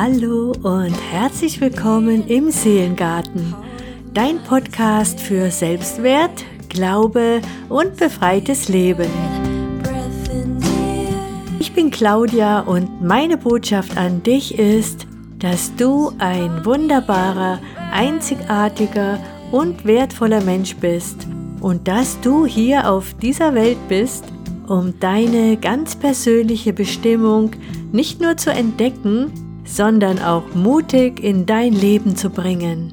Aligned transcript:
Hallo 0.00 0.52
und 0.62 0.94
herzlich 1.10 1.60
willkommen 1.60 2.28
im 2.28 2.52
Seelengarten, 2.52 3.52
dein 4.14 4.38
Podcast 4.44 5.18
für 5.18 5.50
Selbstwert, 5.50 6.44
Glaube 6.68 7.40
und 7.68 7.96
befreites 7.96 8.68
Leben. 8.68 9.10
Ich 11.58 11.72
bin 11.72 11.90
Claudia 11.90 12.60
und 12.60 13.02
meine 13.02 13.36
Botschaft 13.36 13.96
an 13.96 14.22
dich 14.22 14.56
ist, 14.56 15.08
dass 15.40 15.74
du 15.74 16.12
ein 16.20 16.64
wunderbarer, 16.64 17.58
einzigartiger 17.90 19.18
und 19.50 19.84
wertvoller 19.84 20.42
Mensch 20.42 20.76
bist 20.76 21.26
und 21.58 21.88
dass 21.88 22.20
du 22.20 22.46
hier 22.46 22.88
auf 22.88 23.14
dieser 23.14 23.52
Welt 23.52 23.78
bist, 23.88 24.26
um 24.68 24.94
deine 25.00 25.56
ganz 25.56 25.96
persönliche 25.96 26.72
Bestimmung 26.72 27.50
nicht 27.90 28.20
nur 28.20 28.36
zu 28.36 28.52
entdecken, 28.52 29.47
sondern 29.68 30.18
auch 30.18 30.54
mutig 30.54 31.22
in 31.22 31.46
dein 31.46 31.72
Leben 31.72 32.16
zu 32.16 32.30
bringen. 32.30 32.92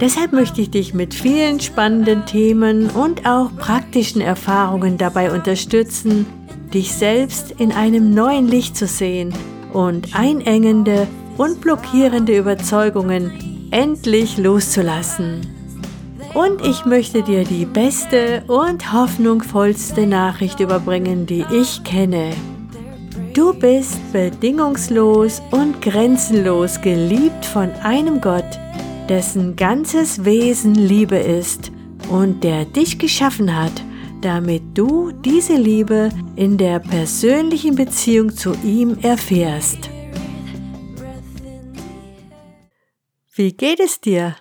Deshalb 0.00 0.32
möchte 0.32 0.60
ich 0.60 0.70
dich 0.70 0.94
mit 0.94 1.14
vielen 1.14 1.60
spannenden 1.60 2.26
Themen 2.26 2.90
und 2.90 3.24
auch 3.24 3.54
praktischen 3.56 4.20
Erfahrungen 4.20 4.98
dabei 4.98 5.30
unterstützen, 5.30 6.26
dich 6.74 6.92
selbst 6.92 7.52
in 7.58 7.70
einem 7.70 8.12
neuen 8.12 8.48
Licht 8.48 8.76
zu 8.76 8.86
sehen 8.86 9.32
und 9.72 10.16
einengende 10.16 11.06
und 11.36 11.60
blockierende 11.60 12.36
Überzeugungen 12.36 13.68
endlich 13.70 14.38
loszulassen. 14.38 15.40
Und 16.34 16.64
ich 16.66 16.84
möchte 16.86 17.22
dir 17.22 17.44
die 17.44 17.66
beste 17.66 18.42
und 18.48 18.92
hoffnungsvollste 18.92 20.06
Nachricht 20.06 20.60
überbringen, 20.60 21.26
die 21.26 21.44
ich 21.52 21.84
kenne. 21.84 22.32
Du 23.34 23.54
bist 23.54 23.98
bedingungslos 24.12 25.40
und 25.52 25.80
grenzenlos 25.80 26.78
geliebt 26.82 27.46
von 27.46 27.70
einem 27.76 28.20
Gott, 28.20 28.58
dessen 29.08 29.56
ganzes 29.56 30.26
Wesen 30.26 30.74
Liebe 30.74 31.16
ist 31.16 31.72
und 32.10 32.44
der 32.44 32.66
dich 32.66 32.98
geschaffen 32.98 33.56
hat, 33.56 33.72
damit 34.20 34.62
du 34.74 35.12
diese 35.12 35.54
Liebe 35.54 36.10
in 36.36 36.58
der 36.58 36.78
persönlichen 36.78 37.74
Beziehung 37.74 38.36
zu 38.36 38.52
ihm 38.62 38.98
erfährst. 39.00 39.88
Wie 43.34 43.56
geht 43.56 43.80
es 43.80 43.98
dir? 43.98 44.36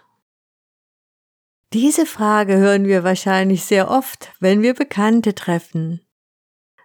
Diese 1.72 2.06
Frage 2.06 2.58
hören 2.58 2.84
wir 2.88 3.06
wahrscheinlich 3.06 3.64
sehr 3.64 3.90
oft, 3.90 4.34
wenn 4.42 4.62
wir 4.62 4.74
Bekannte 4.74 5.34
treffen. 5.34 6.02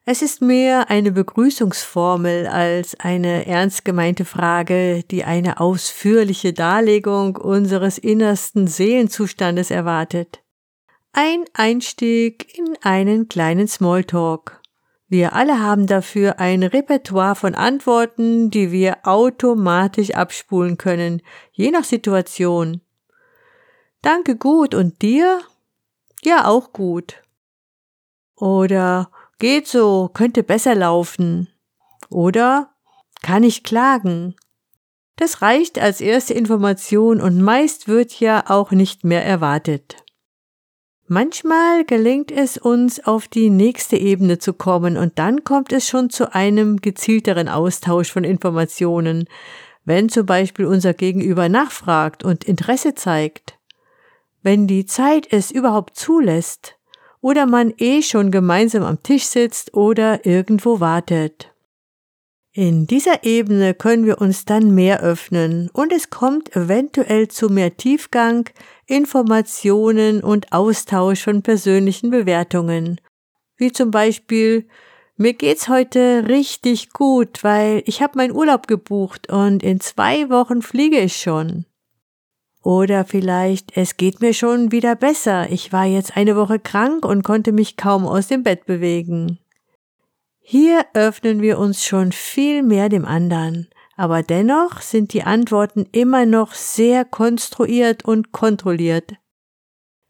Es 0.08 0.22
ist 0.22 0.40
mehr 0.40 0.88
eine 0.88 1.10
Begrüßungsformel 1.10 2.46
als 2.46 2.94
eine 3.00 3.44
ernst 3.46 3.84
gemeinte 3.84 4.24
Frage, 4.24 5.02
die 5.10 5.24
eine 5.24 5.58
ausführliche 5.58 6.52
Darlegung 6.52 7.34
unseres 7.34 7.98
innersten 7.98 8.68
Seelenzustandes 8.68 9.72
erwartet. 9.72 10.44
Ein 11.12 11.44
Einstieg 11.54 12.56
in 12.56 12.78
einen 12.82 13.28
kleinen 13.28 13.66
Smalltalk. 13.66 14.62
Wir 15.08 15.32
alle 15.32 15.58
haben 15.58 15.88
dafür 15.88 16.38
ein 16.38 16.62
Repertoire 16.62 17.34
von 17.34 17.56
Antworten, 17.56 18.48
die 18.52 18.70
wir 18.70 18.98
automatisch 19.02 20.12
abspulen 20.14 20.78
können, 20.78 21.20
je 21.50 21.72
nach 21.72 21.84
Situation. 21.84 22.80
Danke 24.02 24.36
gut 24.36 24.72
und 24.72 25.02
dir? 25.02 25.40
Ja, 26.22 26.46
auch 26.46 26.72
gut. 26.72 27.22
Oder 28.36 29.10
geht 29.39 29.67
so, 29.67 30.11
könnte 30.12 30.42
besser 30.42 30.75
laufen. 30.75 31.48
Oder 32.11 32.70
kann 33.23 33.42
ich 33.42 33.62
klagen. 33.62 34.34
Das 35.17 35.42
reicht 35.42 35.79
als 35.79 36.01
erste 36.01 36.34
Information 36.34 37.20
und 37.20 37.41
meist 37.41 37.89
wird 37.89 38.20
ja 38.20 38.45
auch 38.48 38.70
nicht 38.70 39.05
mehr 39.05 39.25
erwartet. 39.25 39.96
Manchmal 41.08 41.85
gelingt 41.85 42.33
es 42.33 42.58
uns, 42.58 43.05
auf 43.07 43.29
die 43.29 43.48
nächste 43.48 43.96
Ebene 43.96 44.39
zu 44.39 44.52
kommen 44.52 44.96
und 44.96 45.19
dann 45.19 45.45
kommt 45.45 45.73
es 45.73 45.89
schon 45.89 46.11
zu 46.11 46.35
einem 46.35 46.79
gezielteren 46.79 47.48
Austausch 47.48 48.11
von 48.11 48.25
Informationen, 48.25 49.29
wenn 49.85 50.08
zum 50.08 50.27
Beispiel 50.27 50.67
unser 50.67 50.95
Gegenüber 50.95 51.48
nachfragt 51.48 52.25
und 52.25 52.45
Interesse 52.45 52.95
zeigt 52.95 53.57
wenn 54.46 54.69
die 54.69 54.86
Zeit 54.86 55.27
es 55.33 55.51
überhaupt 55.51 55.96
zulässt 55.96 56.76
oder 57.27 57.45
man 57.45 57.75
eh 57.79 58.03
schon 58.03 58.31
gemeinsam 58.31 58.85
am 58.85 59.03
Tisch 59.03 59.25
sitzt 59.25 59.75
oder 59.75 60.25
irgendwo 60.25 60.79
wartet. 60.79 61.53
In 62.53 62.87
dieser 62.87 63.25
Ebene 63.25 63.75
können 63.75 64.07
wir 64.07 64.20
uns 64.20 64.45
dann 64.45 64.77
mehr 64.77 65.01
öffnen 65.01 65.69
und 65.73 65.92
es 65.92 66.09
kommt 66.09 66.55
eventuell 66.55 67.27
zu 67.27 67.48
mehr 67.48 67.77
Tiefgang, 67.77 68.48
Informationen 68.87 70.23
und 70.23 70.53
Austausch 70.53 71.25
von 71.25 71.42
persönlichen 71.42 72.13
Bewertungen. 72.13 73.01
Wie 73.57 73.73
zum 73.73 73.91
Beispiel, 73.91 74.69
mir 75.17 75.33
geht's 75.33 75.69
heute 75.69 76.27
richtig 76.29 76.91
gut, 76.91 77.43
weil 77.43 77.83
ich 77.87 78.03
habe 78.03 78.19
meinen 78.19 78.37
Urlaub 78.37 78.69
gebucht 78.69 79.33
und 79.33 79.64
in 79.64 79.81
zwei 79.81 80.31
Wochen 80.31 80.63
fliege 80.63 81.01
ich 81.01 81.17
schon. 81.17 81.67
Oder 82.66 83.04
vielleicht, 83.04 83.77
es 83.77 83.96
geht 83.96 84.20
mir 84.20 84.34
schon 84.34 84.72
wieder 84.72 84.96
besser. 84.96 85.48
Ich 85.52 85.72
war 85.72 85.84
jetzt 85.84 86.16
eine 86.16 86.34
Woche 86.34 86.58
krank 86.58 87.04
und 87.04 87.22
konnte 87.22 87.52
mich 87.52 87.77
kaum 87.77 88.04
aus 88.04 88.27
dem 88.27 88.42
Bett 88.42 88.66
bewegen. 88.66 89.38
Hier 90.40 90.84
öffnen 90.92 91.42
wir 91.42 91.60
uns 91.60 91.84
schon 91.84 92.10
viel 92.10 92.64
mehr 92.64 92.88
dem 92.88 93.04
anderen. 93.04 93.68
Aber 93.96 94.24
dennoch 94.24 94.80
sind 94.80 95.12
die 95.12 95.22
Antworten 95.22 95.86
immer 95.92 96.27
noch 96.27 96.54
sehr 96.54 97.04
konstruiert 97.04 98.04
und 98.04 98.32
kontrolliert. 98.32 99.12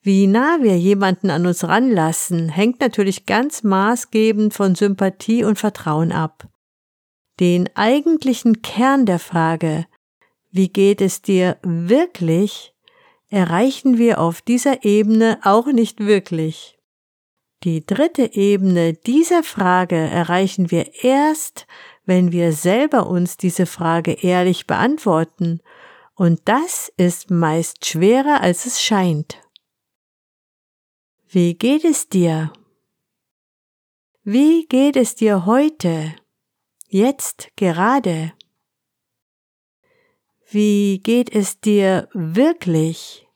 Wie 0.00 0.26
nah 0.26 0.56
wir 0.62 0.78
jemanden 0.78 1.28
an 1.28 1.46
uns 1.46 1.62
ranlassen, 1.62 2.48
hängt 2.48 2.80
natürlich 2.80 3.26
ganz 3.26 3.64
maßgebend 3.64 4.54
von 4.54 4.74
Sympathie 4.74 5.44
und 5.44 5.58
Vertrauen 5.58 6.10
ab. 6.10 6.48
Den 7.38 7.68
eigentlichen 7.74 8.62
Kern 8.62 9.04
der 9.04 9.18
Frage, 9.18 9.84
wie 10.56 10.68
geht 10.68 11.00
es 11.00 11.22
dir 11.22 11.58
wirklich, 11.62 12.74
erreichen 13.28 13.98
wir 13.98 14.20
auf 14.20 14.40
dieser 14.40 14.84
Ebene 14.84 15.38
auch 15.42 15.66
nicht 15.66 16.00
wirklich. 16.00 16.78
Die 17.62 17.84
dritte 17.84 18.34
Ebene 18.34 18.94
dieser 18.94 19.42
Frage 19.42 19.96
erreichen 19.96 20.70
wir 20.70 21.02
erst, 21.02 21.66
wenn 22.04 22.32
wir 22.32 22.52
selber 22.52 23.08
uns 23.08 23.36
diese 23.36 23.66
Frage 23.66 24.12
ehrlich 24.12 24.66
beantworten, 24.66 25.60
und 26.14 26.40
das 26.46 26.90
ist 26.96 27.30
meist 27.30 27.84
schwerer, 27.84 28.40
als 28.40 28.64
es 28.64 28.80
scheint. 28.80 29.42
Wie 31.28 31.54
geht 31.54 31.84
es 31.84 32.08
dir? 32.08 32.52
Wie 34.22 34.66
geht 34.66 34.96
es 34.96 35.14
dir 35.14 35.44
heute? 35.44 36.14
Jetzt 36.88 37.50
gerade? 37.56 38.32
Wie 40.56 41.00
geht 41.00 41.34
es 41.34 41.60
dir 41.60 42.08
wirklich? 42.14 43.28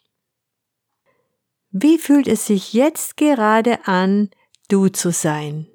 Wie 1.71 1.99
fühlt 1.99 2.27
es 2.27 2.47
sich 2.47 2.73
jetzt 2.73 3.19
gerade 3.19 3.87
an, 3.87 4.31
du 4.69 4.89
zu 4.89 5.13
sein? 5.13 5.67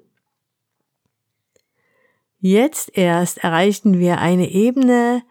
Jetzt 2.40 2.98
erst 2.98 3.38
erreichen 3.44 4.00
wir 4.00 4.18
eine 4.18 4.50
Ebene, 4.50 5.22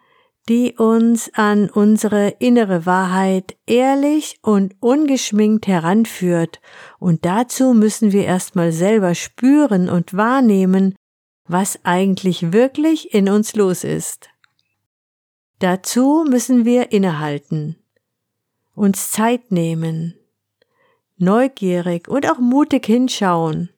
die 0.47 0.75
uns 0.77 1.33
an 1.33 1.69
unsere 1.69 2.29
innere 2.39 2.85
Wahrheit 2.85 3.57
ehrlich 3.67 4.37
und 4.41 4.73
ungeschminkt 4.79 5.67
heranführt, 5.67 6.61
und 6.97 7.25
dazu 7.25 7.73
müssen 7.73 8.13
wir 8.13 8.23
erstmal 8.23 8.71
selber 8.71 9.15
spüren 9.15 9.89
und 9.89 10.15
wahrnehmen, 10.15 10.95
was 11.45 11.83
eigentlich 11.83 12.53
wirklich 12.53 13.13
in 13.13 13.27
uns 13.27 13.53
los 13.57 13.83
ist. 13.83 14.29
Dazu 15.65 16.25
müssen 16.29 16.63
wir 16.63 16.91
innehalten, 16.91 17.75
uns 18.75 19.09
Zeit 19.09 19.51
nehmen, 19.51 20.13
neugierig 21.17 22.07
und 22.07 22.29
auch 22.31 22.37
mutig 22.37 22.85
hinschauen 22.85 23.71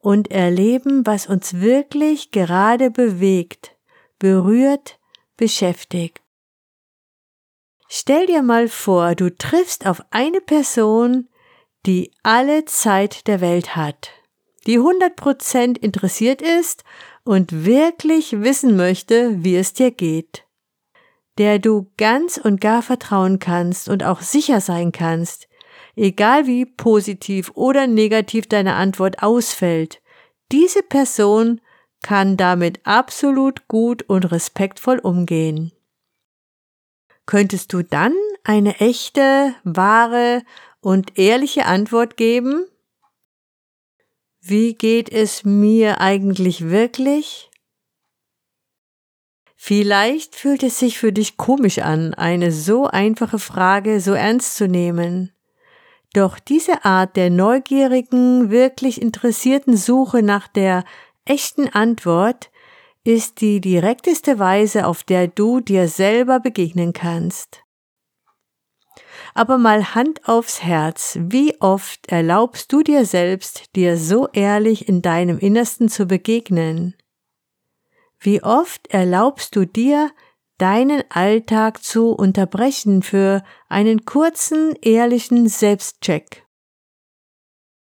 und 0.00 0.30
erleben, 0.30 1.06
was 1.06 1.26
uns 1.26 1.54
wirklich 1.62 2.30
gerade 2.30 2.90
bewegt, 2.90 3.74
berührt, 4.18 4.98
beschäftigt. 5.38 6.20
Stell 7.88 8.26
dir 8.26 8.42
mal 8.42 8.68
vor, 8.68 9.14
du 9.14 9.34
triffst 9.34 9.86
auf 9.86 10.02
eine 10.10 10.42
Person, 10.42 11.30
die 11.86 12.12
alle 12.22 12.66
Zeit 12.66 13.26
der 13.28 13.40
Welt 13.40 13.76
hat, 13.76 14.10
die 14.66 14.78
100% 14.78 15.78
interessiert 15.78 16.42
ist 16.42 16.84
und 17.24 17.64
wirklich 17.64 18.42
wissen 18.42 18.76
möchte, 18.76 19.42
wie 19.42 19.56
es 19.56 19.72
dir 19.72 19.90
geht, 19.90 20.44
der 21.40 21.58
du 21.58 21.90
ganz 21.96 22.36
und 22.36 22.60
gar 22.60 22.82
vertrauen 22.82 23.38
kannst 23.38 23.88
und 23.88 24.04
auch 24.04 24.20
sicher 24.20 24.60
sein 24.60 24.92
kannst, 24.92 25.48
egal 25.96 26.46
wie 26.46 26.66
positiv 26.66 27.50
oder 27.54 27.86
negativ 27.86 28.46
deine 28.46 28.74
Antwort 28.74 29.22
ausfällt, 29.22 30.02
diese 30.52 30.82
Person 30.82 31.62
kann 32.02 32.36
damit 32.36 32.80
absolut 32.84 33.68
gut 33.68 34.02
und 34.02 34.30
respektvoll 34.30 34.98
umgehen. 34.98 35.72
Könntest 37.24 37.72
du 37.72 37.82
dann 37.82 38.12
eine 38.44 38.78
echte, 38.80 39.54
wahre 39.64 40.42
und 40.80 41.18
ehrliche 41.18 41.64
Antwort 41.64 42.18
geben? 42.18 42.66
Wie 44.42 44.74
geht 44.74 45.10
es 45.10 45.44
mir 45.44 46.02
eigentlich 46.02 46.68
wirklich? 46.68 47.49
Vielleicht 49.62 50.36
fühlt 50.36 50.62
es 50.62 50.78
sich 50.78 50.98
für 50.98 51.12
dich 51.12 51.36
komisch 51.36 51.80
an, 51.80 52.14
eine 52.14 52.50
so 52.50 52.86
einfache 52.86 53.38
Frage 53.38 54.00
so 54.00 54.14
ernst 54.14 54.56
zu 54.56 54.66
nehmen. 54.66 55.32
Doch 56.14 56.38
diese 56.38 56.86
Art 56.86 57.14
der 57.14 57.28
neugierigen, 57.28 58.48
wirklich 58.48 59.02
interessierten 59.02 59.76
Suche 59.76 60.22
nach 60.22 60.48
der 60.48 60.84
echten 61.26 61.68
Antwort 61.68 62.50
ist 63.04 63.42
die 63.42 63.60
direkteste 63.60 64.38
Weise, 64.38 64.86
auf 64.86 65.04
der 65.04 65.28
du 65.28 65.60
dir 65.60 65.88
selber 65.88 66.40
begegnen 66.40 66.94
kannst. 66.94 67.62
Aber 69.34 69.58
mal 69.58 69.94
Hand 69.94 70.26
aufs 70.26 70.62
Herz, 70.62 71.18
wie 71.20 71.60
oft 71.60 72.10
erlaubst 72.10 72.72
du 72.72 72.82
dir 72.82 73.04
selbst, 73.04 73.76
dir 73.76 73.98
so 73.98 74.26
ehrlich 74.32 74.88
in 74.88 75.02
deinem 75.02 75.38
Innersten 75.38 75.90
zu 75.90 76.06
begegnen? 76.06 76.94
Wie 78.20 78.42
oft 78.42 78.86
erlaubst 78.88 79.56
du 79.56 79.66
dir, 79.66 80.10
deinen 80.58 81.02
Alltag 81.08 81.82
zu 81.82 82.10
unterbrechen 82.12 83.02
für 83.02 83.42
einen 83.68 84.04
kurzen, 84.04 84.74
ehrlichen 84.82 85.48
Selbstcheck? 85.48 86.46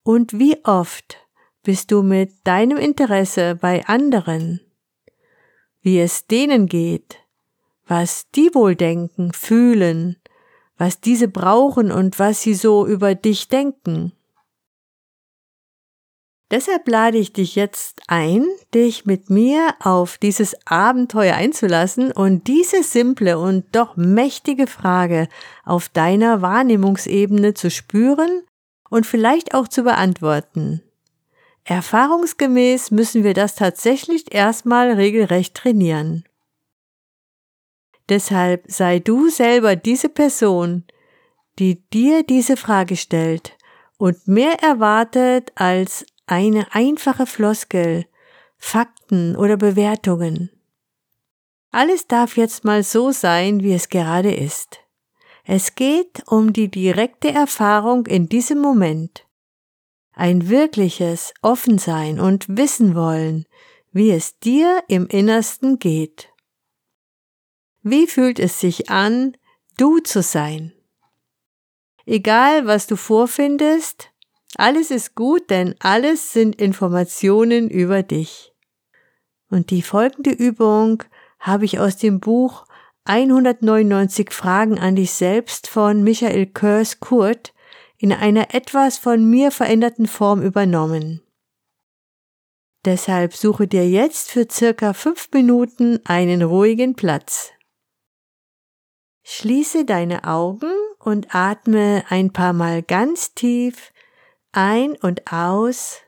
Und 0.04 0.38
wie 0.38 0.64
oft 0.66 1.18
bist 1.64 1.92
du 1.92 2.04
mit 2.04 2.31
deinem 2.44 2.78
Interesse 2.78 3.56
bei 3.56 3.86
anderen, 3.88 4.62
wie 5.81 6.00
es 6.00 6.28
denen 6.28 6.68
geht, 6.68 7.18
was 7.88 8.30
die 8.30 8.54
wohl 8.54 8.75
denken, 8.75 9.34
fühlen, 9.34 10.18
was 10.78 11.02
diese 11.02 11.28
brauchen 11.28 11.92
und 11.92 12.20
was 12.20 12.44
sie 12.44 12.54
so 12.54 12.86
über 12.86 13.16
dich 13.16 13.48
denken. 13.48 14.14
Deshalb 16.51 16.88
lade 16.88 17.19
ich 17.19 17.31
dich 17.31 17.56
jetzt 17.56 18.01
ein, 18.07 18.48
dich 18.74 19.06
mit 19.06 19.30
mir 19.30 19.75
auf 19.80 20.18
dieses 20.18 20.56
Abenteuer 20.66 21.36
einzulassen 21.36 22.12
und 22.12 22.48
diese 22.48 22.81
simple 22.81 23.38
und 23.38 23.66
doch 23.75 23.96
mächtige 23.98 24.66
Frage 24.66 25.28
auf 25.63 25.90
deiner 25.90 26.42
Wahrnehmungsebene 26.42 27.54
zu 27.54 27.69
spüren 27.69 28.42
und 28.90 29.06
vielleicht 29.06 29.54
auch 29.54 29.68
zu 29.68 29.84
beantworten. 29.84 30.81
Erfahrungsgemäß 31.66 32.90
müssen 32.90 33.24
wir 33.24 33.36
das 33.36 33.54
tatsächlich 33.54 34.34
erstmal 34.34 34.94
regelrecht 34.94 35.54
trainieren. 35.54 36.24
Deshalb 38.10 38.63
sei 38.68 38.98
du 38.98 39.30
selber 39.30 39.75
diese 39.75 40.10
Person, 40.10 40.84
die 41.60 41.88
dir 41.90 42.24
diese 42.24 42.57
Frage 42.57 42.96
stellt 42.96 43.56
und 44.00 44.28
mehr 44.28 44.63
erwartet 44.63 45.51
als 45.54 46.07
eine 46.30 46.74
einfache 46.74 47.26
Floskel, 47.26 48.06
Fakten 48.58 49.36
oder 49.36 49.58
Bewertungen. 49.58 50.52
Alles 51.72 52.08
darf 52.08 52.38
jetzt 52.38 52.64
mal 52.66 52.84
so 52.84 53.12
sein, 53.12 53.62
wie 53.62 53.74
es 53.74 53.90
gerade 53.90 54.34
ist. 54.34 54.80
Es 55.44 55.76
geht 55.76 56.24
um 56.28 56.54
die 56.54 56.70
direkte 56.70 57.31
Erfahrung 57.31 58.06
in 58.06 58.30
diesem 58.30 58.60
Moment. 58.60 59.26
Ein 60.14 60.50
wirkliches 60.50 61.34
Offensein 61.42 62.20
und 62.20 62.58
Wissen 62.58 62.94
wollen, 62.94 63.46
wie 63.92 64.12
es 64.12 64.38
dir 64.40 64.84
im 64.88 65.08
Innersten 65.08 65.80
geht. 65.80 66.30
Wie 67.82 68.06
fühlt 68.06 68.40
es 68.40 68.60
sich 68.60 68.90
an, 68.90 69.36
du 69.78 70.00
zu 70.00 70.22
sein? 70.22 70.74
Egal, 72.06 72.66
was 72.68 72.86
du 72.86 72.96
vorfindest, 72.96 74.12
alles 74.56 74.92
ist 74.92 75.16
gut, 75.16 75.50
denn 75.50 75.75
alles 75.80 76.34
sind 76.34 76.56
Informationen 76.56 77.69
über 77.69 78.04
dich. 78.04 78.54
Und 79.50 79.72
die 79.72 79.81
folgende 79.81 80.31
Übung 80.31 81.04
habe 81.40 81.66
ich 81.66 81.80
aus 81.80 81.98
dem 81.98 82.19
Buch 82.19 82.66
199 83.06 84.31
Fragen 84.31 84.78
an 84.78 84.96
dich 84.96 85.12
selbst 85.12 85.68
von 85.68 86.04
Michael 86.04 86.48
Kurs 86.48 87.00
Kurt 87.00 87.54
in 87.98 88.13
einer 88.13 88.54
etwas 88.54 88.98
von 88.98 89.30
mir 89.30 89.51
veränderten 89.51 90.07
Form 90.07 90.42
übernommen. 90.42 91.22
Deshalb 92.86 93.36
suche 93.36 93.68
dir 93.68 93.88
jetzt 93.90 94.31
für 94.31 94.48
circa 94.50 94.94
fünf 94.94 95.30
Minuten 95.34 96.00
einen 96.06 96.42
ruhigen 96.42 96.96
Platz. 96.96 97.51
Schließe 99.24 99.86
deine 99.86 100.24
Augen 100.24 100.72
und 101.00 101.36
atme 101.36 102.04
ein 102.10 102.31
paar 102.31 102.54
Mal 102.54 102.81
ganz 102.81 103.34
tief 103.34 103.92
ein 104.51 104.96
und 104.98 105.31
aus 105.31 106.01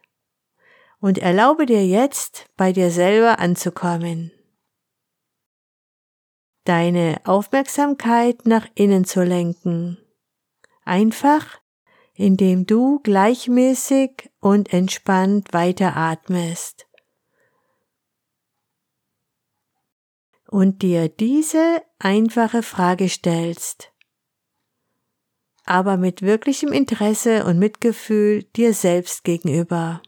und 0.99 1.17
erlaube 1.17 1.65
dir 1.65 1.85
jetzt 1.85 2.47
bei 2.57 2.71
dir 2.71 2.91
selber 2.91 3.39
anzukommen. 3.39 4.31
Deine 6.63 7.21
Aufmerksamkeit 7.25 8.45
nach 8.45 8.67
innen 8.75 9.03
zu 9.03 9.23
lenken. 9.23 9.97
Einfach, 10.85 11.59
indem 12.13 12.67
du 12.67 12.99
gleichmäßig 12.99 14.29
und 14.39 14.71
entspannt 14.71 15.53
weiteratmest. 15.53 16.88
Und 20.47 20.81
dir 20.83 21.09
diese 21.09 21.81
einfache 21.97 22.61
Frage 22.61 23.09
stellst 23.09 23.90
aber 25.65 25.97
mit 25.97 26.21
wirklichem 26.21 26.71
Interesse 26.71 27.45
und 27.45 27.59
Mitgefühl 27.59 28.43
dir 28.55 28.73
selbst 28.73 29.23
gegenüber. 29.23 30.01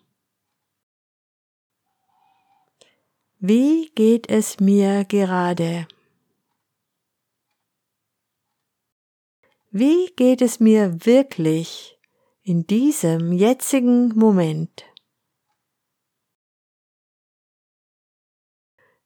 Wie 3.40 3.92
geht 3.96 4.30
es 4.30 4.60
mir 4.60 5.04
gerade? 5.06 5.88
Wie 9.70 10.14
geht 10.16 10.42
es 10.42 10.60
mir 10.60 11.06
wirklich 11.06 12.00
in 12.44 12.68
diesem 12.68 13.34
jetzigen 13.34 14.10
Moment? 14.10 14.86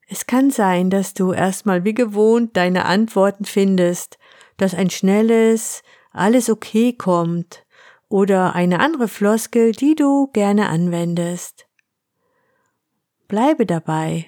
Es 0.10 0.25
kann 0.25 0.51
sein, 0.51 0.89
dass 0.89 1.13
du 1.13 1.33
erstmal 1.33 1.83
wie 1.83 1.93
gewohnt 1.93 2.55
deine 2.55 2.86
Antworten 2.86 3.43
findest, 3.43 4.17
dass 4.57 4.74
ein 4.74 4.89
schnelles, 4.89 5.83
alles 6.11 6.49
okay 6.49 6.93
kommt 6.93 7.65
oder 8.09 8.55
eine 8.55 8.79
andere 8.79 9.07
Floskel, 9.07 9.71
die 9.71 9.95
du 9.95 10.27
gerne 10.27 10.69
anwendest. 10.69 11.67
Bleibe 13.27 13.65
dabei, 13.65 14.25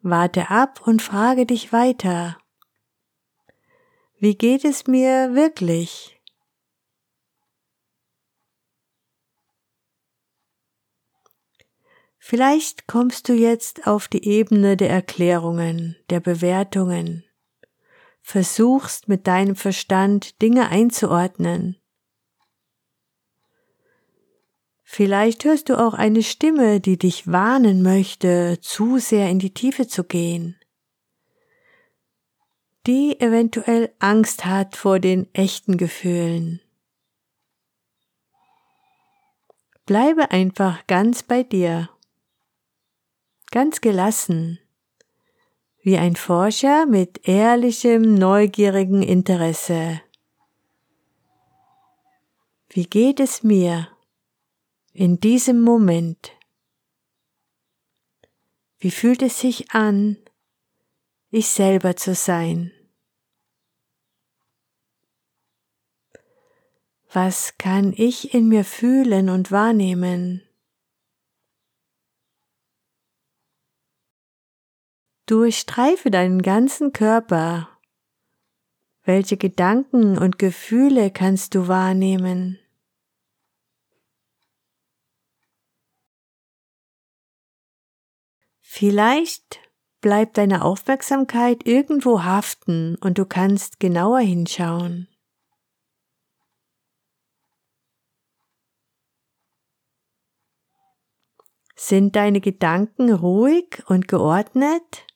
warte 0.00 0.50
ab 0.50 0.80
und 0.86 1.02
frage 1.02 1.46
dich 1.46 1.72
weiter. 1.72 2.38
Wie 4.18 4.36
geht 4.36 4.64
es 4.64 4.86
mir 4.86 5.34
wirklich? 5.34 6.18
Vielleicht 12.18 12.86
kommst 12.86 13.28
du 13.28 13.34
jetzt 13.34 13.86
auf 13.86 14.08
die 14.08 14.26
Ebene 14.26 14.78
der 14.78 14.88
Erklärungen, 14.88 15.96
der 16.08 16.20
Bewertungen 16.20 17.23
versuchst 18.24 19.06
mit 19.06 19.26
deinem 19.26 19.54
Verstand 19.54 20.40
Dinge 20.40 20.70
einzuordnen. 20.70 21.76
Vielleicht 24.82 25.44
hörst 25.44 25.68
du 25.68 25.78
auch 25.78 25.92
eine 25.92 26.22
Stimme, 26.22 26.80
die 26.80 26.96
dich 26.96 27.30
warnen 27.30 27.82
möchte, 27.82 28.58
zu 28.62 28.98
sehr 28.98 29.28
in 29.28 29.40
die 29.40 29.52
Tiefe 29.52 29.86
zu 29.86 30.04
gehen, 30.04 30.58
die 32.86 33.20
eventuell 33.20 33.94
Angst 33.98 34.46
hat 34.46 34.74
vor 34.74 35.00
den 35.00 35.32
echten 35.34 35.76
Gefühlen. 35.76 36.62
Bleibe 39.84 40.30
einfach 40.30 40.86
ganz 40.86 41.22
bei 41.22 41.42
dir, 41.42 41.90
ganz 43.50 43.82
gelassen 43.82 44.60
wie 45.84 45.98
ein 45.98 46.16
Forscher 46.16 46.86
mit 46.86 47.28
ehrlichem, 47.28 48.14
neugierigen 48.14 49.02
Interesse. 49.02 50.00
Wie 52.70 52.86
geht 52.86 53.20
es 53.20 53.42
mir 53.42 53.88
in 54.94 55.20
diesem 55.20 55.60
Moment? 55.60 56.32
Wie 58.78 58.90
fühlt 58.90 59.20
es 59.20 59.38
sich 59.38 59.72
an, 59.72 60.16
ich 61.30 61.48
selber 61.48 61.96
zu 61.96 62.14
sein? 62.14 62.72
Was 67.12 67.58
kann 67.58 67.92
ich 67.94 68.32
in 68.32 68.48
mir 68.48 68.64
fühlen 68.64 69.28
und 69.28 69.50
wahrnehmen? 69.50 70.42
Durchstreife 75.26 76.10
deinen 76.10 76.42
ganzen 76.42 76.92
Körper. 76.92 77.70
Welche 79.04 79.38
Gedanken 79.38 80.18
und 80.18 80.38
Gefühle 80.38 81.10
kannst 81.10 81.54
du 81.54 81.66
wahrnehmen? 81.66 82.58
Vielleicht 88.60 89.60
bleibt 90.02 90.36
deine 90.36 90.62
Aufmerksamkeit 90.62 91.66
irgendwo 91.66 92.22
haften 92.24 92.96
und 92.96 93.16
du 93.16 93.24
kannst 93.24 93.80
genauer 93.80 94.20
hinschauen. 94.20 95.08
Sind 101.76 102.14
deine 102.14 102.42
Gedanken 102.42 103.10
ruhig 103.10 103.82
und 103.86 104.06
geordnet 104.08 105.06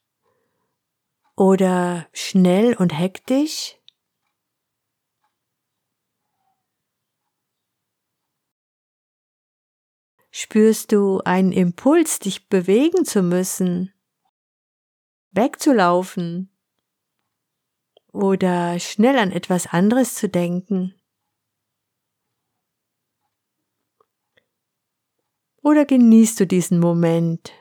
oder 1.39 2.09
schnell 2.13 2.75
und 2.75 2.91
hektisch? 2.91 3.77
Spürst 10.33 10.91
du 10.91 11.21
einen 11.21 11.53
Impuls, 11.53 12.19
dich 12.19 12.49
bewegen 12.49 13.05
zu 13.05 13.23
müssen, 13.23 13.95
wegzulaufen 15.31 16.51
oder 18.13 18.81
schnell 18.81 19.17
an 19.17 19.31
etwas 19.31 19.69
anderes 19.69 20.17
zu 20.17 20.29
denken? 20.29 20.95
Oder 25.63 25.85
genießt 25.85 26.41
du 26.41 26.47
diesen 26.49 26.81
Moment? 26.81 27.53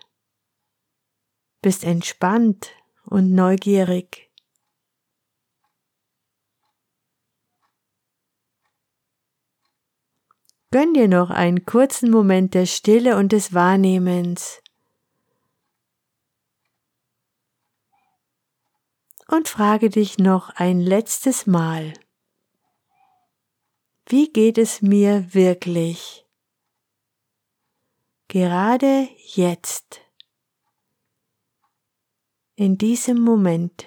Bist 1.62 1.84
entspannt 1.84 2.72
und 3.08 3.34
neugierig. 3.34 4.30
Gönn 10.72 10.94
dir 10.94 11.08
noch 11.08 11.30
einen 11.30 11.66
kurzen 11.66 12.12
Moment 12.12 12.54
der 12.54 12.66
Stille 12.66 13.18
und 13.18 13.32
des 13.32 13.54
Wahrnehmens. 13.54 14.62
Und 19.30 19.48
frage 19.48 19.90
dich 19.90 20.18
noch 20.18 20.50
ein 20.50 20.80
letztes 20.80 21.48
Mal, 21.48 21.94
wie 24.06 24.32
geht 24.32 24.58
es 24.58 24.82
mir 24.82 25.34
wirklich? 25.34 26.26
Gerade 28.30 29.10
jetzt, 29.26 30.02
in 32.58 32.78
diesem 32.78 33.22
Moment. 33.22 33.86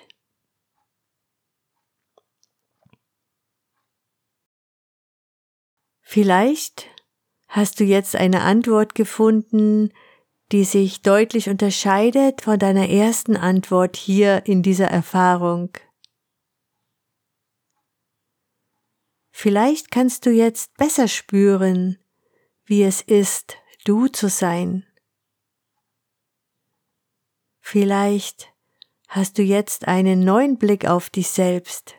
Vielleicht 6.01 6.89
hast 7.49 7.81
du 7.81 7.85
jetzt 7.85 8.15
eine 8.15 8.43
Antwort 8.43 8.95
gefunden, 8.95 9.93
die 10.53 10.65
sich 10.65 11.03
deutlich 11.03 11.49
unterscheidet 11.49 12.43
von 12.43 12.59
deiner 12.59 12.89
ersten 12.89 13.37
Antwort 13.37 13.97
hier 13.97 14.47
in 14.47 14.63
dieser 14.63 14.87
Erfahrung. 14.87 15.77
Vielleicht 19.33 19.91
kannst 19.91 20.27
du 20.27 20.31
jetzt 20.31 20.77
besser 20.77 21.09
spüren, 21.09 21.99
wie 22.65 22.85
es 22.85 23.01
ist, 23.01 23.57
du 23.85 24.07
zu 24.07 24.29
sein. 24.29 24.87
Vielleicht 27.61 28.50
hast 29.11 29.39
du 29.39 29.43
jetzt 29.43 29.89
einen 29.89 30.21
neuen 30.21 30.57
Blick 30.57 30.87
auf 30.87 31.11
dich 31.11 31.31
selbst. 31.31 31.97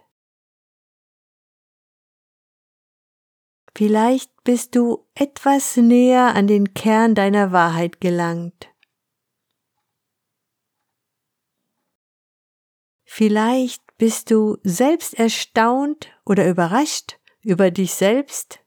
Vielleicht 3.75 4.31
bist 4.43 4.75
du 4.75 5.05
etwas 5.13 5.75
näher 5.75 6.35
an 6.35 6.47
den 6.47 6.73
Kern 6.73 7.13
deiner 7.13 7.51
Wahrheit 7.51 7.99
gelangt. 7.99 8.69
Vielleicht 13.03 13.83
bist 13.97 14.31
du 14.31 14.57
selbst 14.63 15.13
erstaunt 15.13 16.09
oder 16.25 16.49
überrascht 16.49 17.19
über 17.43 17.71
dich 17.71 17.93
selbst 17.93 18.61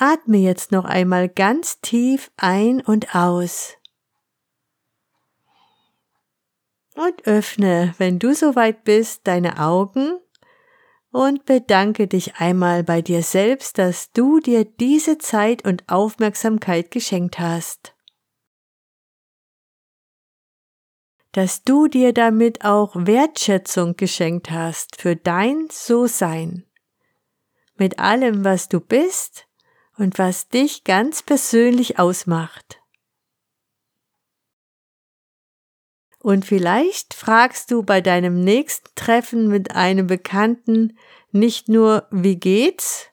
Atme 0.00 0.38
jetzt 0.38 0.70
noch 0.70 0.84
einmal 0.84 1.28
ganz 1.28 1.80
tief 1.80 2.30
ein 2.36 2.80
und 2.80 3.16
aus. 3.16 3.77
Und 6.98 7.28
öffne, 7.28 7.94
wenn 7.98 8.18
du 8.18 8.34
soweit 8.34 8.82
bist, 8.82 9.20
deine 9.28 9.60
Augen 9.60 10.18
und 11.12 11.44
bedanke 11.44 12.08
dich 12.08 12.34
einmal 12.38 12.82
bei 12.82 13.02
dir 13.02 13.22
selbst, 13.22 13.78
dass 13.78 14.10
du 14.10 14.40
dir 14.40 14.64
diese 14.64 15.16
Zeit 15.16 15.64
und 15.64 15.88
Aufmerksamkeit 15.88 16.90
geschenkt 16.90 17.38
hast. 17.38 17.94
Dass 21.30 21.62
du 21.62 21.86
dir 21.86 22.12
damit 22.12 22.64
auch 22.64 22.96
Wertschätzung 22.96 23.94
geschenkt 23.94 24.50
hast 24.50 25.00
für 25.00 25.14
dein 25.14 25.68
So-Sein. 25.70 26.66
Mit 27.76 28.00
allem, 28.00 28.44
was 28.44 28.68
du 28.68 28.80
bist 28.80 29.46
und 29.98 30.18
was 30.18 30.48
dich 30.48 30.82
ganz 30.82 31.22
persönlich 31.22 32.00
ausmacht. 32.00 32.77
Und 36.20 36.44
vielleicht 36.44 37.14
fragst 37.14 37.70
du 37.70 37.82
bei 37.82 38.00
deinem 38.00 38.40
nächsten 38.40 38.88
Treffen 38.94 39.48
mit 39.48 39.76
einem 39.76 40.06
Bekannten 40.06 40.98
nicht 41.30 41.68
nur, 41.68 42.06
wie 42.10 42.36
geht's, 42.36 43.06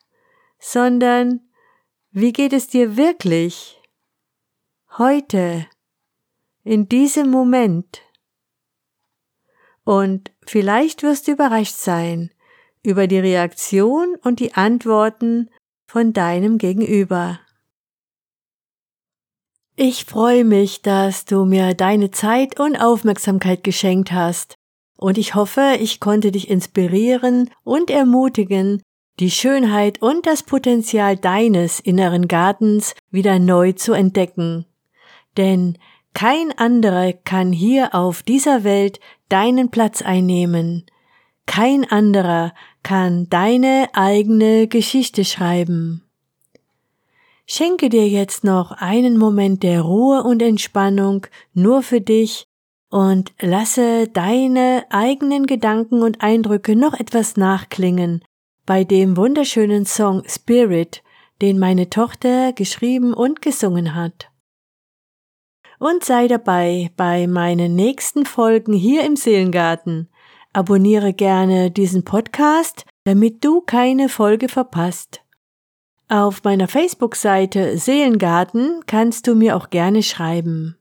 sondern 0.60 1.42
wie 2.12 2.34
geht 2.34 2.54
es 2.54 2.68
dir 2.68 2.98
wirklich? 2.98 3.82
Heute, 4.98 5.68
in 6.64 6.90
diesem 6.90 7.30
Moment. 7.30 8.02
Und 9.84 10.32
vielleicht 10.46 11.04
wirst 11.04 11.28
du 11.28 11.34
überrascht 11.34 11.76
sein 11.76 12.32
über 12.82 13.08
die 13.08 13.20
Reaktion 13.20 14.16
und 14.24 14.40
die 14.40 14.54
Antworten 14.54 15.50
von 15.86 16.14
deinem 16.14 16.58
Gegenüber. 16.58 17.40
Ich 19.78 20.06
freue 20.06 20.46
mich, 20.46 20.84
dass 20.84 21.26
du 21.26 21.44
mir 21.44 21.74
deine 21.74 22.10
Zeit 22.10 22.58
und 22.60 22.78
Aufmerksamkeit 22.78 23.62
geschenkt 23.64 24.14
hast, 24.14 24.56
und 24.98 25.18
ich 25.18 25.36
hoffe, 25.36 25.76
ich 25.82 26.00
konnte 26.00 26.32
dich 26.32 26.50
inspirieren 26.50 27.50
und 27.66 27.90
ermutigen, 27.90 28.82
die 29.20 29.30
Schönheit 29.30 30.02
und 30.02 30.26
das 30.26 30.44
Potenzial 30.44 31.18
deines 31.18 31.82
inneren 31.82 32.30
Gartens 32.30 32.96
wieder 33.12 33.38
neu 33.38 33.74
zu 33.74 33.92
entdecken. 33.92 34.66
Denn 35.36 35.78
kein 36.14 36.58
anderer 36.58 37.12
kann 37.12 37.52
hier 37.52 37.94
auf 37.94 38.24
dieser 38.24 38.64
Welt 38.64 39.02
deinen 39.28 39.72
Platz 39.72 40.02
einnehmen. 40.02 40.86
Kein 41.48 41.84
anderer 41.92 42.54
kann 42.82 43.28
deine 43.30 43.90
eigene 43.92 44.70
Geschichte 44.70 45.26
schreiben. 45.26 46.05
Schenke 47.48 47.90
dir 47.90 48.08
jetzt 48.08 48.44
noch 48.44 48.72
einen 48.72 49.18
Moment 49.18 49.62
der 49.62 49.82
Ruhe 49.82 50.24
und 50.24 50.42
Entspannung 50.42 51.28
nur 51.54 51.84
für 51.84 52.02
dich 52.02 52.48
und 52.90 53.34
lasse 53.40 54.08
deine 54.08 54.86
eigenen 54.90 55.46
Gedanken 55.46 56.02
und 56.02 56.22
Eindrücke 56.22 56.76
noch 56.76 56.94
etwas 56.94 57.38
nachklingen 57.38 58.24
bei 58.66 58.84
dem 58.84 59.16
wunderschönen 59.16 59.86
Song 59.86 60.24
Spirit, 60.28 61.04
den 61.42 61.60
meine 61.60 61.90
Tochter 61.90 62.52
geschrieben 62.54 63.14
und 63.14 63.42
gesungen 63.42 63.94
hat. 63.94 64.32
Und 65.78 66.04
sei 66.04 66.28
dabei 66.28 66.90
bei 66.96 67.28
meinen 67.28 67.76
nächsten 67.76 68.26
Folgen 68.26 68.74
hier 68.74 69.04
im 69.04 69.16
Seelengarten. 69.16 70.10
Abonniere 70.54 71.14
gerne 71.14 71.70
diesen 71.70 72.06
Podcast, 72.06 72.86
damit 73.04 73.44
du 73.44 73.62
keine 73.62 74.08
Folge 74.10 74.48
verpasst. 74.48 75.25
Auf 76.08 76.44
meiner 76.44 76.68
Facebook-Seite 76.68 77.78
Seelengarten 77.78 78.84
kannst 78.86 79.28
du 79.28 79.36
mir 79.36 79.56
auch 79.56 79.70
gerne 79.70 80.04
schreiben. 80.04 80.78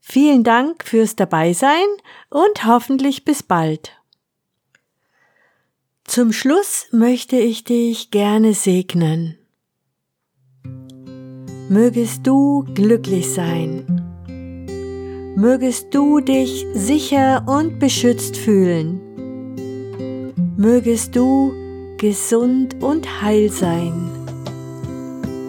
Vielen 0.00 0.44
Dank 0.44 0.84
fürs 0.84 1.16
Dabeisein 1.16 1.86
und 2.30 2.66
hoffentlich 2.66 3.24
bis 3.24 3.42
bald. 3.42 3.92
Zum 6.04 6.32
Schluss 6.32 6.86
möchte 6.90 7.36
ich 7.36 7.64
dich 7.64 8.10
gerne 8.10 8.54
segnen. 8.54 9.38
Mögest 11.68 12.26
du 12.26 12.64
glücklich 12.74 13.32
sein 13.32 14.04
mögest 15.36 15.92
du 15.92 16.20
dich 16.20 16.66
sicher 16.74 17.44
und 17.46 17.78
beschützt 17.78 18.36
fühlen. 18.36 19.00
Mögest 20.56 21.16
du 21.16 21.52
gesund 21.98 22.82
und 22.82 23.22
heil 23.22 23.50
sein. 23.50 24.13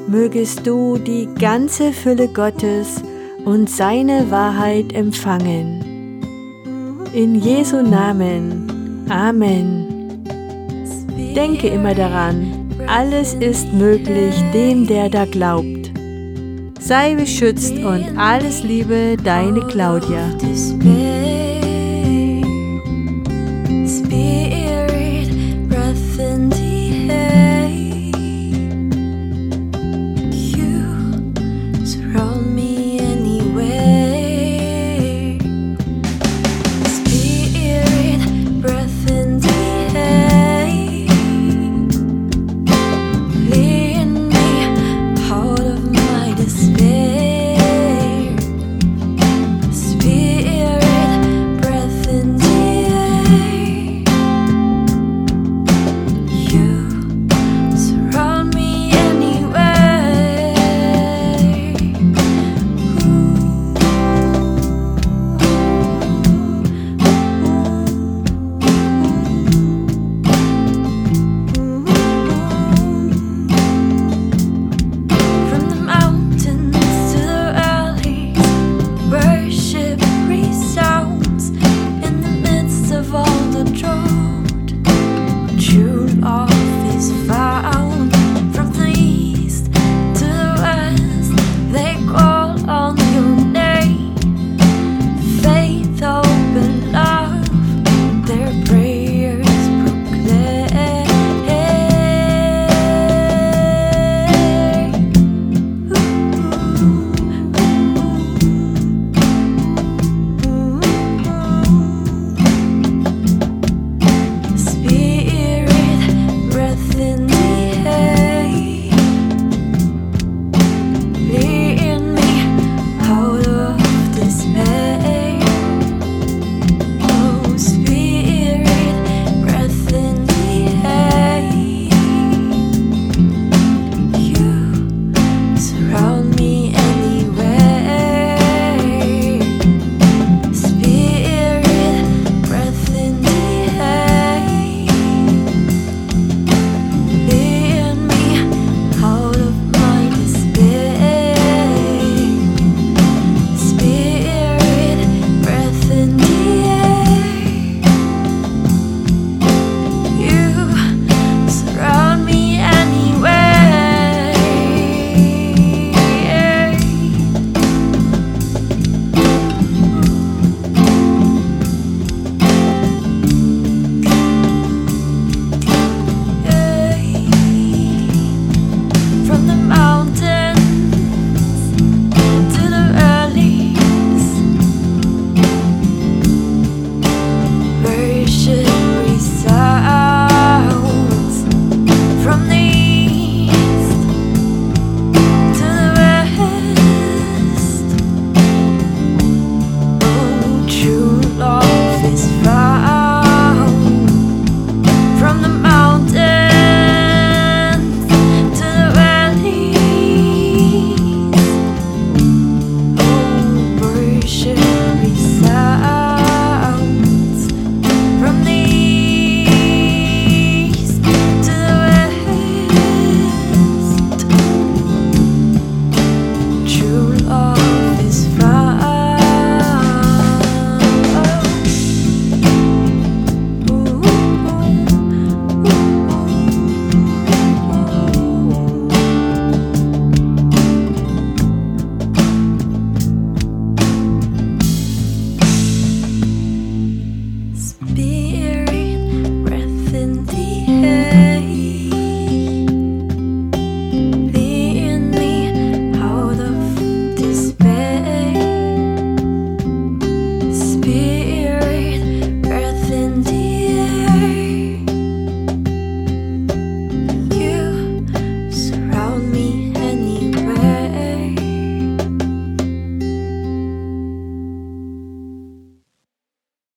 Mögest 0.07 0.67
du 0.67 0.97
die 1.00 1.27
ganze 1.39 1.91
Fülle 1.91 2.27
Gottes 2.27 3.01
und 3.43 3.69
seine 3.69 4.29
Wahrheit 4.29 4.93
empfangen. 4.93 6.21
In 7.13 7.35
Jesu 7.35 7.81
Namen. 7.81 9.05
Amen. 9.09 10.24
Denke 11.35 11.67
immer 11.69 11.95
daran, 11.95 12.69
alles 12.88 13.33
ist 13.33 13.74
möglich 13.74 14.35
dem, 14.53 14.85
der 14.85 15.09
da 15.09 15.25
glaubt. 15.25 15.91
Sei 16.79 17.15
beschützt 17.15 17.74
und 17.74 18.17
alles 18.17 18.63
Liebe, 18.63 19.17
deine 19.24 19.62
Claudia. 19.62 20.29